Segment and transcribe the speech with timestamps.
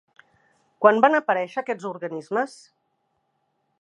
[0.85, 2.57] Quan van aparèixer aquests organismes?